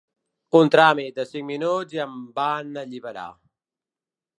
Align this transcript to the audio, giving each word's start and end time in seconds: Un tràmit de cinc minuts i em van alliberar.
Un 0.59 0.71
tràmit 0.75 1.19
de 1.19 1.27
cinc 1.33 1.47
minuts 1.51 1.95
i 1.99 2.03
em 2.07 2.19
van 2.41 2.85
alliberar. 2.87 3.31